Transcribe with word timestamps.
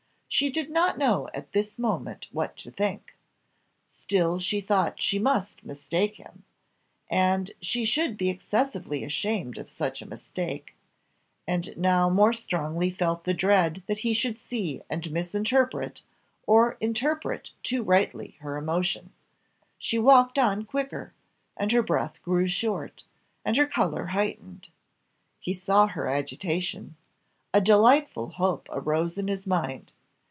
She 0.33 0.49
did 0.49 0.69
not 0.69 0.97
know 0.97 1.27
at 1.33 1.51
this 1.51 1.77
moment 1.77 2.27
what 2.31 2.55
to 2.59 2.71
think 2.71 3.15
still 3.89 4.39
she 4.39 4.61
thought 4.61 5.01
she 5.01 5.19
must 5.19 5.65
mistake 5.65 6.15
him, 6.15 6.45
and 7.09 7.51
she 7.61 7.83
should 7.83 8.17
be 8.17 8.29
excessively 8.29 9.03
ashamed 9.03 9.57
of 9.57 9.69
such 9.69 10.01
a 10.01 10.05
mistake, 10.07 10.73
and 11.45 11.75
now 11.75 12.09
more 12.09 12.31
strongly 12.31 12.89
felt 12.89 13.25
the 13.25 13.33
dread 13.33 13.83
that 13.87 13.99
he 13.99 14.13
should 14.13 14.37
see 14.37 14.81
and 14.89 15.11
misinterpret 15.11 16.01
or 16.47 16.77
interpret 16.79 17.51
too 17.61 17.83
rightly 17.83 18.37
her 18.39 18.55
emotion; 18.55 19.11
she 19.77 19.99
walked 19.99 20.39
on 20.39 20.63
quicker, 20.63 21.13
and 21.57 21.73
her 21.73 21.83
breath 21.83 22.21
grew 22.21 22.47
short, 22.47 23.03
and 23.43 23.57
her 23.57 23.67
colour 23.67 24.07
heightened. 24.07 24.69
He 25.41 25.53
saw 25.53 25.87
her 25.87 26.07
agitation 26.07 26.95
a 27.53 27.59
delightful 27.59 28.29
hope 28.29 28.69
arose 28.71 29.17
in 29.17 29.27
his 29.27 29.45
mind. 29.45 29.91